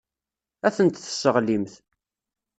[0.67, 1.73] Ad ten-tesseɣlimt.